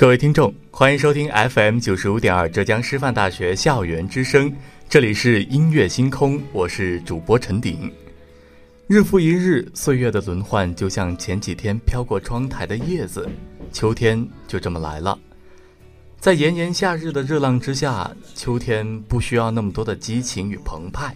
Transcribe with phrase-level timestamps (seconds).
[0.00, 4.50] 各位听众，欢迎收听 FM 九十五点二浙江师范大学校园之声，
[4.88, 7.92] 这里是音乐星空，我是主播陈鼎。
[8.86, 13.28] 日复一日，岁月的轮换就像前几天飘过窗台的叶子，
[13.74, 15.18] 秋天就这么来了。
[16.18, 21.14] 在炎炎夏日的热浪之下，秋天不需要那么多的激情与澎湃，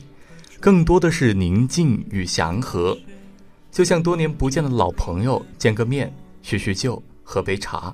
[0.61, 2.95] 更多的是宁静与祥和，
[3.73, 7.91] 就像多年不见的老朋友见个面，叙叙旧，喝杯茶。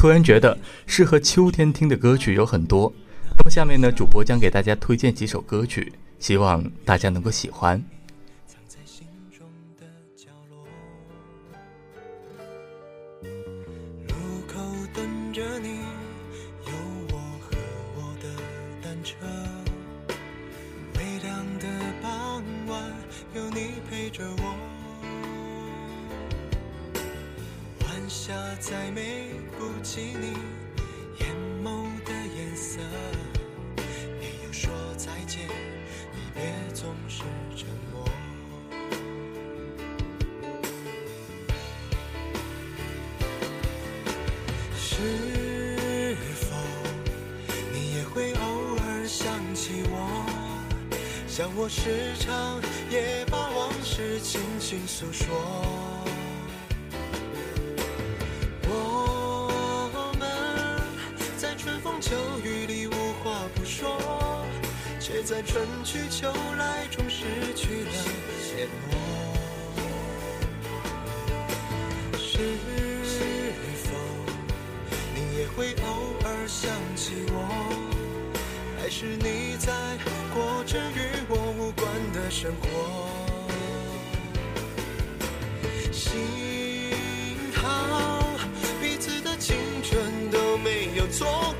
[0.00, 0.56] 突然觉得
[0.86, 2.90] 适合秋天听的歌曲有很多，
[3.36, 7.84] 那么下面呢，主播将给大家推荐几首歌曲，希望大家能够喜欢。
[28.58, 30.32] 在美不及你
[31.18, 31.28] 眼
[31.62, 32.80] 眸的颜色，
[34.18, 35.46] 没有说再见，
[36.14, 38.08] 你别总是沉默。
[44.74, 46.56] 是否
[47.74, 50.24] 你也会偶尔想起我，
[51.28, 52.58] 像我时常
[52.90, 55.79] 也把往事轻轻诉说。
[65.22, 67.92] 在春去秋来中失去了
[68.56, 68.90] 联络。
[72.16, 72.38] 是
[73.84, 73.88] 否
[75.14, 75.40] 你也。
[75.56, 77.36] 会偶尔想起我，
[78.78, 79.72] 还是你在
[80.32, 80.98] 过着与
[81.28, 82.64] 我无关的生活？
[85.92, 86.08] 幸
[87.52, 87.60] 好
[88.80, 91.54] 彼此的青春都没有错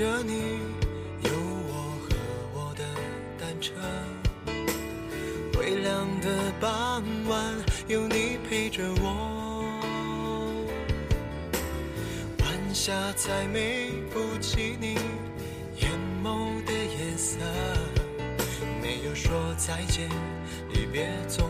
[0.00, 0.32] 着你，
[1.24, 1.30] 有
[1.68, 2.16] 我和
[2.54, 2.82] 我的
[3.38, 3.74] 单车。
[5.58, 7.54] 微凉的傍晚，
[7.86, 9.78] 有你陪着我。
[12.38, 14.94] 晚霞再美不及你
[15.76, 15.90] 眼
[16.24, 17.36] 眸的颜色。
[18.80, 20.08] 没有说再见，
[20.72, 21.49] 离别总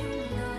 [0.00, 0.49] 恐琼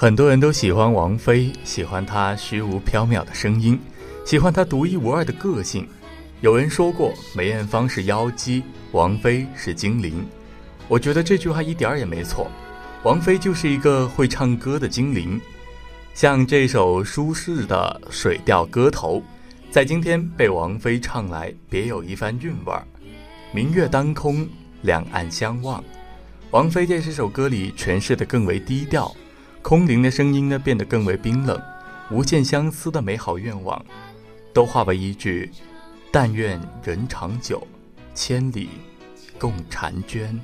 [0.00, 3.76] 很多人都喜欢王菲，喜欢她虚无缥缈的声音，
[4.24, 5.88] 喜欢她独一无二的个性。
[6.40, 8.62] 有人说过梅艳芳是妖姬，
[8.92, 10.24] 王菲是精灵。
[10.86, 12.48] 我觉得这句话一点儿也没错。
[13.02, 15.40] 王菲就是一个会唱歌的精灵，
[16.14, 19.20] 像这首舒适的水调歌头，
[19.68, 22.86] 在今天被王菲唱来，别有一番韵味儿。
[23.50, 24.48] 明月当空，
[24.82, 25.82] 两岸相望。
[26.52, 29.12] 王菲在这首歌里诠释的更为低调，
[29.68, 31.60] 空灵的声音呢变得更为冰冷，
[32.10, 33.84] 无限相思的美好愿望，
[34.50, 35.50] 都化为一句：
[36.10, 37.62] 但愿人长久，
[38.14, 38.70] 千里
[39.38, 40.40] 共婵娟。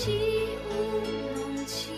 [0.00, 0.12] 起
[0.70, 0.76] 舞
[1.34, 1.97] 弄清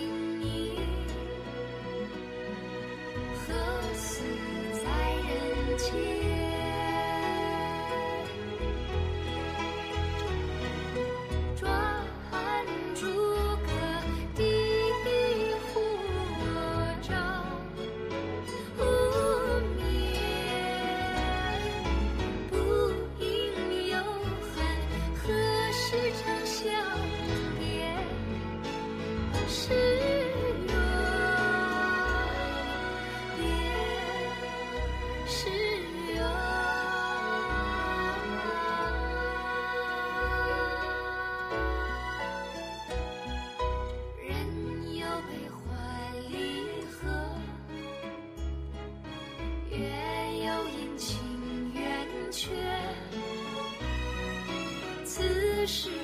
[55.67, 56.00] 是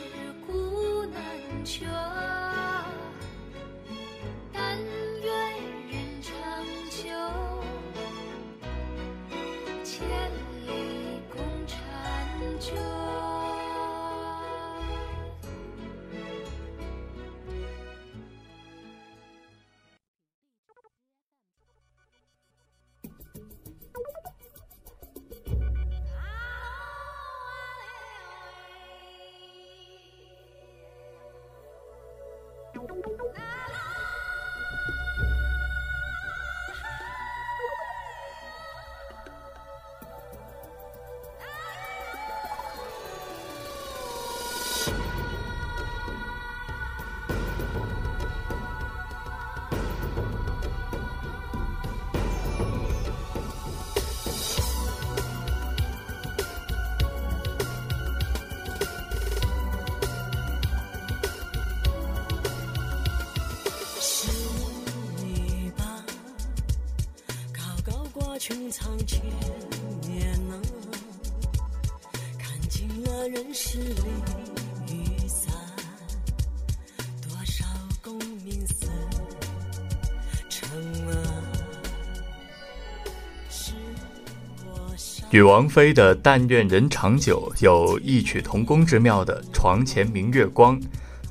[85.30, 90.80] 与王菲的《但愿人长久》有异曲同工之妙的《床前明月光》，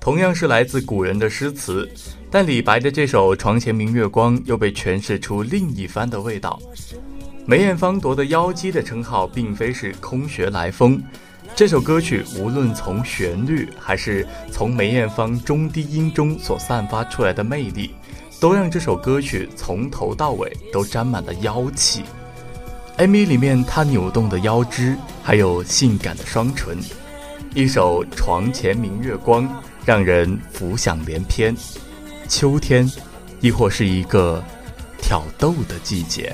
[0.02, 1.90] 同样是来自古人的诗词，
[2.30, 6.60] 但李白的这首《床前明月光》又被诠释出另一番的味道。
[7.46, 11.02] 梅艳芳夺得妖姬的称号，并非是空穴来风。
[11.56, 17.92] 这首歌曲无论从旋律还是从梅艳芳中低音中所散发出来的魅力，
[18.42, 22.04] 都让这首歌曲从头到尾都沾满了妖气。
[22.98, 26.78] MV 里面她扭动的腰肢，还有性感的双唇，
[27.54, 29.44] 一首《床前明月光》
[29.84, 31.54] 让人浮想联翩。
[32.30, 32.90] 秋天，
[33.42, 34.42] 亦或是一个
[34.98, 36.34] 挑逗的季节。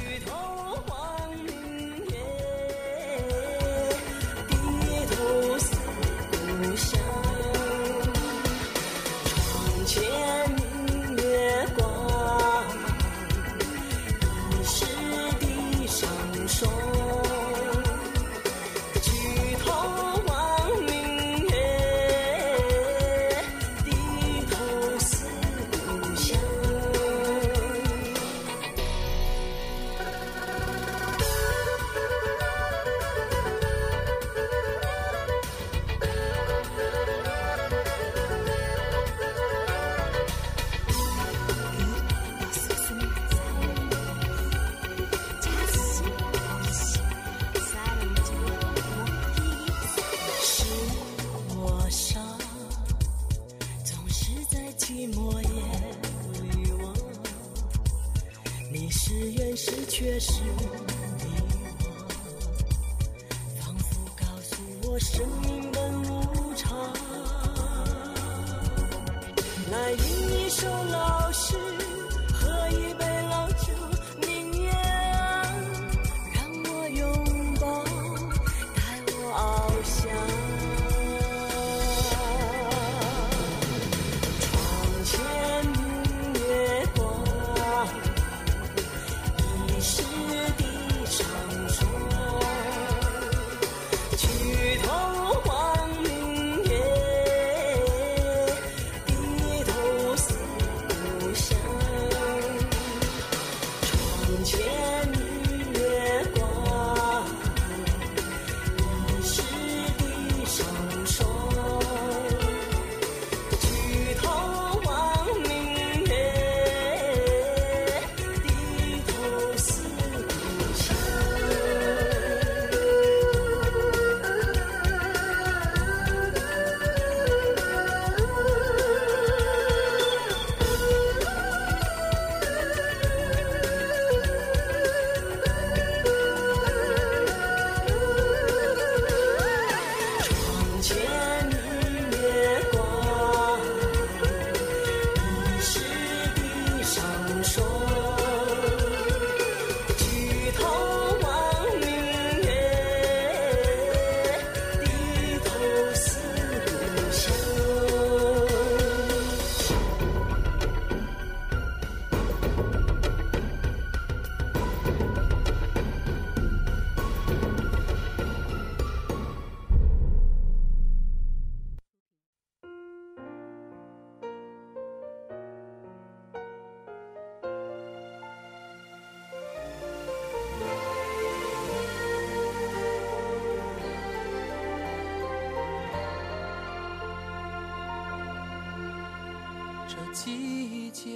[189.92, 191.10] 这季节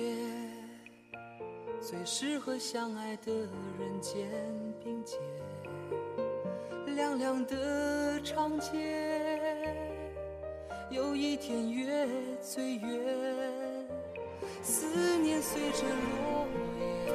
[1.79, 4.27] 最适合相爱的人肩
[4.83, 5.17] 并肩，
[6.93, 8.69] 凉凉的长街，
[10.91, 12.05] 有一天月
[12.41, 12.99] 最圆，
[14.61, 16.45] 思念随着落
[16.77, 17.13] 叶，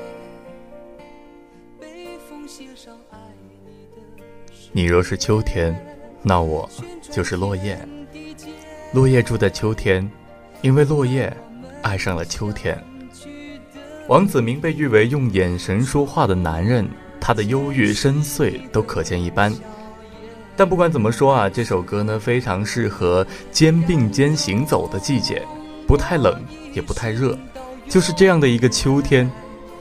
[1.78, 3.18] 北风写上爱
[3.50, 3.58] 你
[3.94, 5.78] 的诗你若是秋天，
[6.22, 6.66] 那我
[7.02, 7.78] 就是落叶。
[8.94, 10.10] 落叶住在秋天，
[10.62, 11.30] 因为落叶
[11.82, 12.82] 爱上了秋天。
[14.08, 16.88] 王子明被誉为用眼神说话的男人，
[17.20, 19.54] 他的忧郁深邃都可见一斑。
[20.56, 25.42] 但不管怎么说啊，这首歌呢非常适合肩并肩行走的季节，
[25.86, 27.38] 不太冷也不太热，
[27.88, 29.30] 就是这样的一个秋天，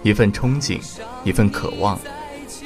[0.03, 0.79] 一份憧憬，
[1.23, 1.99] 一份渴望。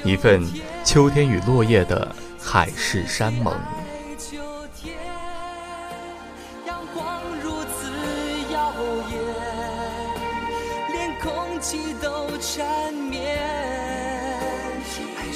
[0.04, 0.44] 一份
[0.84, 3.56] 秋天与落叶的海誓山盟。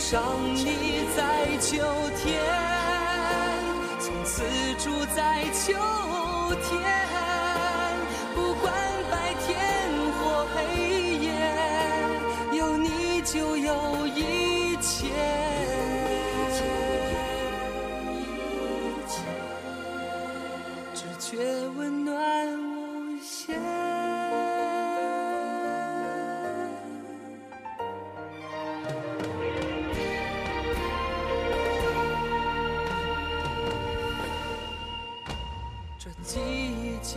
[0.10, 0.24] 上
[0.56, 1.76] 你在秋
[2.16, 2.42] 天，
[4.00, 4.42] 从此
[4.80, 5.74] 住在秋
[6.64, 7.37] 天。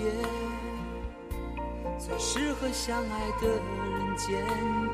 [0.00, 0.06] 节
[1.98, 4.46] 最适合相爱的人肩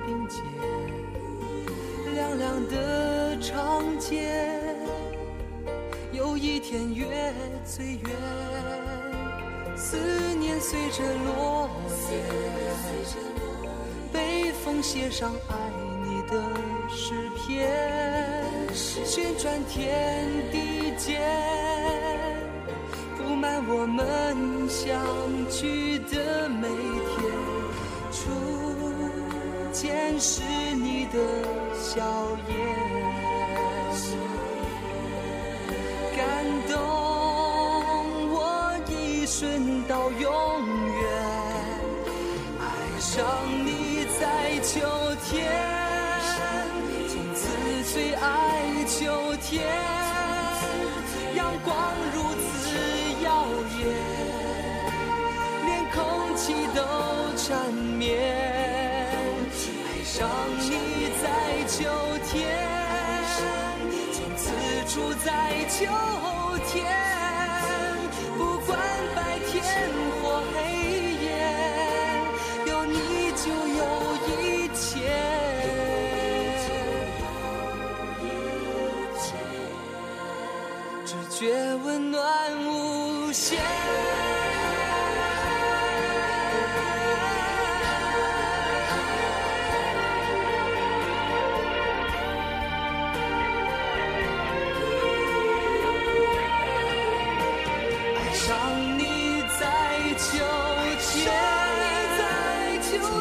[0.04, 0.42] 并肩，
[2.14, 4.64] 凉凉的长街。
[6.12, 7.32] 有一天月
[7.64, 8.10] 最圆，
[9.76, 9.96] 思
[10.34, 11.70] 念随着落
[12.10, 12.24] 叶，
[14.12, 15.54] 北风写上爱
[16.04, 16.42] 你的
[16.88, 17.70] 诗篇，
[18.74, 21.22] 旋转天地间，
[23.40, 24.98] 满我们相
[25.50, 27.16] 聚的每天。
[28.10, 28.20] 初
[29.72, 30.42] 见是
[30.74, 31.18] 你的
[31.74, 32.02] 笑
[32.48, 32.56] 颜。
[36.16, 36.22] 感
[36.68, 36.74] 动
[38.30, 38.34] 我
[38.88, 40.22] 一瞬到永
[40.88, 41.04] 远，
[42.58, 42.64] 爱
[42.98, 43.22] 上
[43.64, 44.80] 你在秋
[45.28, 45.34] 天，
[47.06, 47.44] 从此
[47.92, 48.24] 最爱
[48.86, 49.04] 秋
[49.42, 49.62] 天，
[64.96, 65.84] 住在秋
[66.72, 66.86] 天，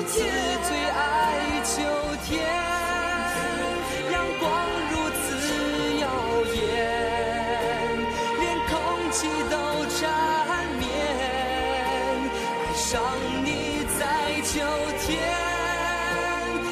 [0.04, 0.14] 天
[0.68, 1.02] 最爱
[1.64, 1.74] 秋
[2.26, 2.34] 天，
[4.12, 4.44] 阳光
[4.92, 5.24] 如此
[6.00, 6.04] 耀
[6.54, 6.56] 眼，
[8.40, 8.74] 连空
[9.12, 9.18] 气
[9.50, 9.54] 都
[9.96, 10.00] 缠
[10.78, 10.84] 绵。
[12.64, 12.94] 爱上
[13.44, 13.48] 你
[13.98, 14.02] 在
[14.44, 14.54] 秋
[15.06, 15.08] 天，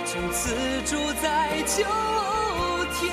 [0.06, 0.42] 从此
[0.86, 1.24] 住在
[1.66, 1.84] 秋
[3.00, 3.04] 天，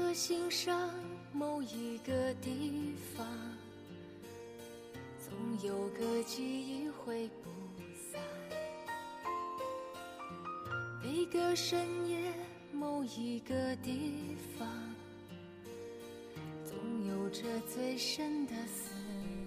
[0.00, 0.90] 颗心上
[1.30, 3.26] 某一个地方，
[5.22, 5.30] 总
[5.62, 7.50] 有个记忆挥不
[7.94, 8.18] 散。
[11.02, 12.32] 每个深夜
[12.72, 14.66] 某一个地方，
[16.64, 16.74] 总
[17.06, 18.94] 有着最深的思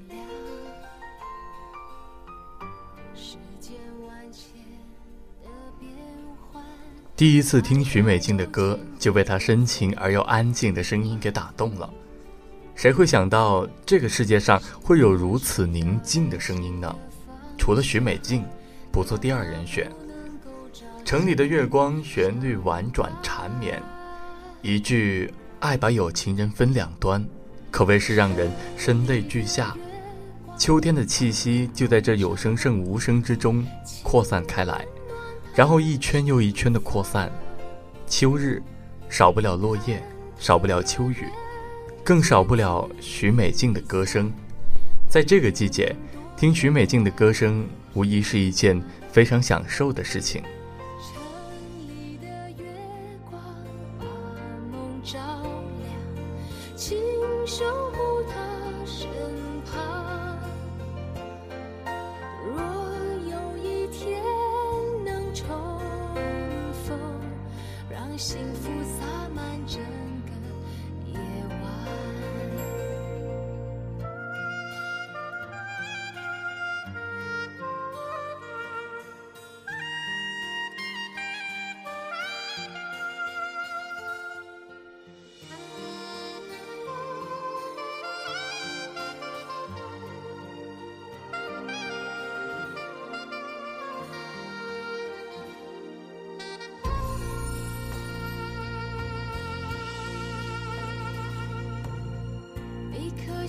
[0.08, 0.20] 量。
[3.16, 3.76] 世间
[4.08, 4.62] 万千。
[7.15, 11.88] 第一次听许美静的歌，就被她深情而又安静的声音给打动了。
[12.73, 16.93] 谁会想到这个世界上会有如此宁静的声音呢？
[17.56, 18.43] 除了许美静，
[18.91, 19.91] 不做第二人选。
[21.06, 23.80] 城里的月光，旋律婉转缠绵，
[24.63, 27.23] 一句“爱把有情人分两端”，
[27.69, 29.78] 可谓是让人声泪俱下。
[30.58, 33.63] 秋天的气息就在这有声胜无声之中
[34.02, 34.84] 扩散开来。
[35.56, 37.32] 然后一圈又一圈的扩散。
[38.08, 38.62] 秋日，
[39.10, 40.02] 少不了落叶，
[40.38, 41.28] 少不了秋雨，
[42.04, 44.32] 更少不了许美静的歌声。
[45.08, 45.96] 在这个季节，
[46.36, 50.42] 听许美静的歌声，无疑是一件非常享受的事情。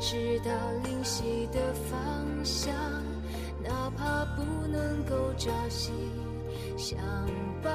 [0.00, 0.50] 直到
[0.82, 2.74] 灵犀的方向，
[3.62, 5.92] 哪怕不能够朝夕
[6.76, 6.98] 相
[7.62, 7.70] 伴。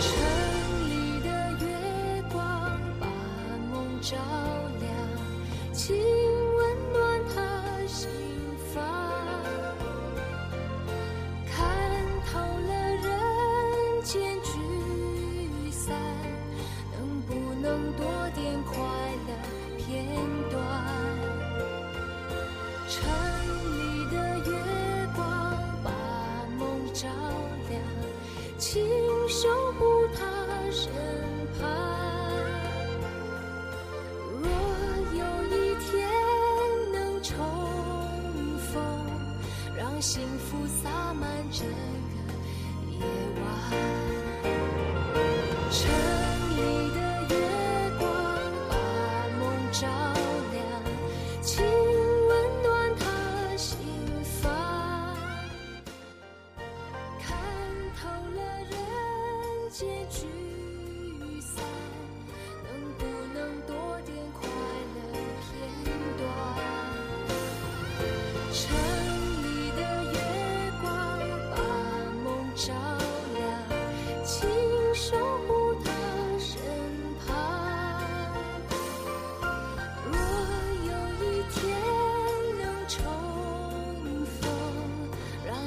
[0.00, 0.10] 城
[0.90, 1.28] 里的
[1.64, 3.06] 月光把
[3.72, 4.14] 梦照
[4.78, 4.92] 亮，
[28.74, 28.82] 请
[29.28, 29.84] 守护
[30.16, 30.24] 他
[30.72, 30.90] 身
[31.60, 31.62] 旁。
[34.42, 34.50] 若
[35.12, 36.10] 有一天
[36.92, 37.38] 能重
[38.58, 38.82] 逢，
[39.78, 42.32] 让幸福洒满整个
[42.90, 42.98] 夜
[43.40, 43.44] 晚。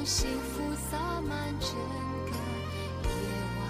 [0.08, 1.68] 幸福洒满整
[2.24, 2.32] 个
[3.04, 3.12] 夜
[3.58, 3.60] 晚。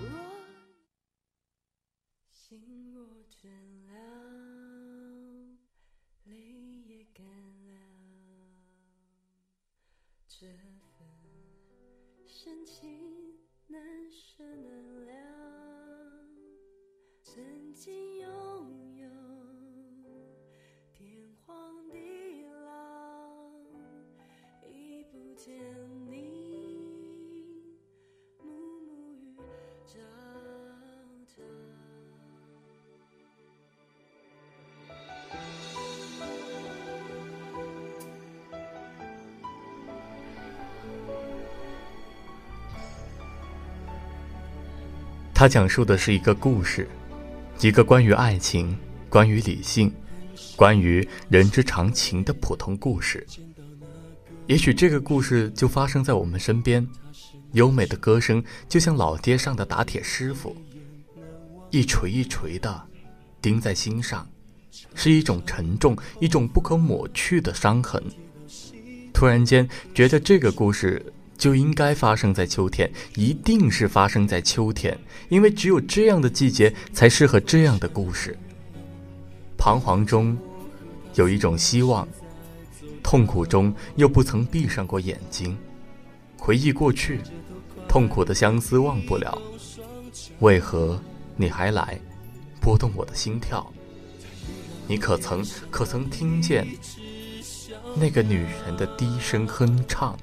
[0.00, 0.06] 若
[2.30, 3.50] 心若倦
[3.86, 3.90] 了，
[6.26, 6.32] 泪
[6.86, 7.26] 也干
[7.66, 7.74] 了，
[10.28, 11.04] 这份
[12.24, 12.99] 深情
[45.40, 46.86] 它讲述的是一个故事，
[47.62, 48.76] 一个关于爱情、
[49.08, 49.90] 关于理性、
[50.54, 53.26] 关于人之常情的普通故事。
[54.46, 56.86] 也许这个故事就发生在我们身边，
[57.52, 60.54] 优美的歌声就像老街上的打铁师傅，
[61.70, 62.82] 一锤一锤的
[63.40, 64.28] 钉在心上，
[64.94, 68.04] 是一种沉重，一种不可抹去的伤痕。
[69.14, 71.02] 突然间觉得这个故事
[71.40, 74.96] 就应该发生在秋天，一定是发生在秋天，
[75.30, 78.36] 因为只有这样的季节才适合这样的故事。
[79.56, 80.36] 彷徨中
[81.14, 82.06] 有一种希望，
[83.02, 85.56] 痛苦中又不曾闭上过眼睛，
[86.36, 87.20] 回忆过去，
[87.88, 89.40] 痛苦的相思忘不了。
[90.40, 91.02] 为何
[91.36, 91.98] 你还来，
[92.60, 93.66] 拨动我的心跳？
[94.86, 96.66] 你可曾可曾听见
[97.96, 100.14] 那个女人的低声哼唱？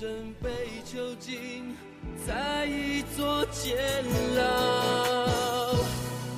[0.00, 0.08] 身
[0.42, 0.48] 被
[0.86, 1.76] 囚禁
[2.26, 3.76] 在一座监
[4.34, 5.74] 牢。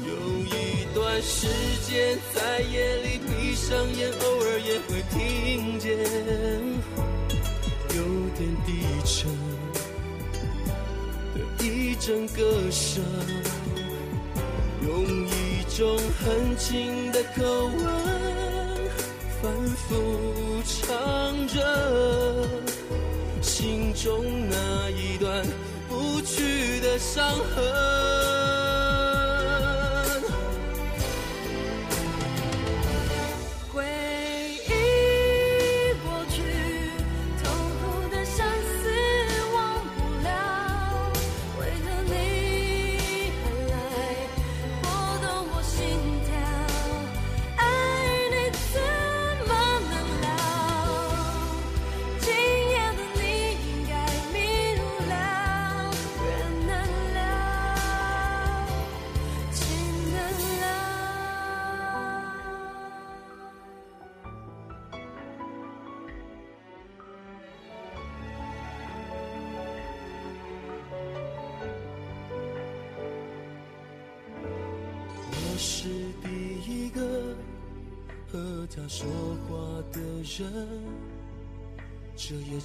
[0.05, 0.13] 有
[0.47, 1.47] 一段时
[1.87, 5.97] 间在夜里闭上眼，偶尔也会听见
[7.95, 8.03] 有
[8.37, 9.31] 点低沉
[11.37, 13.01] 的一阵歌声，
[14.85, 17.79] 用一种很轻的口吻
[19.41, 19.53] 反
[19.87, 19.87] 复
[20.67, 22.72] 唱着。
[24.03, 25.47] 中那一段
[25.89, 28.62] 不去的伤痕。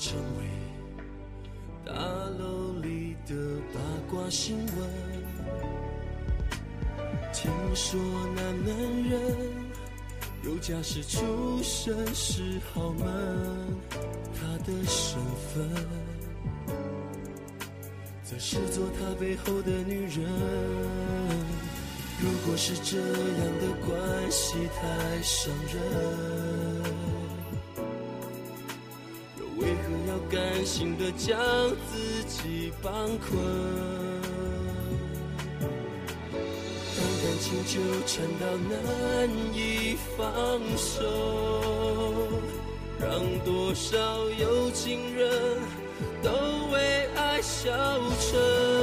[0.07, 0.45] 成为
[1.85, 1.91] 大
[2.39, 3.35] 楼里的
[3.73, 4.65] 八卦新闻。
[7.33, 7.99] 听说
[8.33, 9.11] 那男人
[10.45, 13.05] 有家室出身是豪门，
[14.33, 15.19] 他的身
[15.53, 15.69] 份
[18.23, 20.23] 则是做他背后的女人。
[22.21, 23.07] 如果是这样
[23.59, 25.77] 的关系太伤人，
[30.77, 31.35] 要甘心的将
[31.91, 33.39] 自己绑困？
[36.95, 41.01] 当感情纠缠到难以放手，
[42.99, 43.09] 让
[43.43, 45.57] 多少有情人
[46.21, 46.29] 都
[46.71, 47.71] 为爱消
[48.19, 48.76] 沉。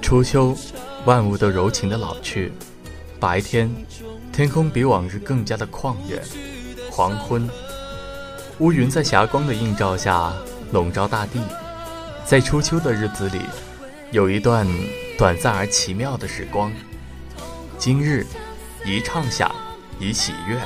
[0.00, 0.56] 初秋，
[1.04, 2.52] 万物都柔情的老去，
[3.18, 3.68] 白天，
[4.32, 6.22] 天空比往日更加的旷远。
[6.88, 7.50] 黄昏，
[8.60, 10.32] 乌云在霞光的映照下。
[10.72, 11.40] 笼罩大地，
[12.24, 13.40] 在初秋的日子里，
[14.10, 14.66] 有一段
[15.16, 16.72] 短暂而奇妙的时光。
[17.78, 18.24] 今日，
[18.84, 19.52] 宜畅想，
[19.98, 20.58] 宜喜悦；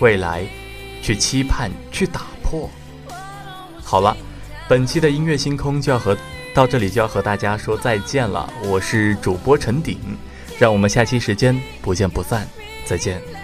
[0.00, 0.46] 未来，
[1.00, 2.68] 去期盼，去打破。
[3.88, 4.14] 好了，
[4.68, 6.14] 本期的音乐星空就要和
[6.54, 8.46] 到这里就要和大家说再见了。
[8.64, 9.98] 我是主播陈鼎，
[10.58, 12.46] 让我们下期时间不见不散。
[12.84, 13.37] 再见。